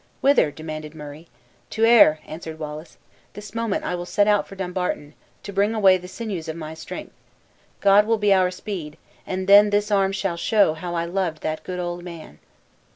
[0.21, 1.27] "Whither?" demanded Murray.
[1.69, 2.97] "To Ayr," answered Wallace;
[3.33, 6.73] "this moment I will set out for Dumbarton, to bring away the sinews of my
[6.73, 7.13] strength.
[7.81, 8.97] God will be our speed!
[9.27, 12.39] and then this arm shall show how I loved that good old man."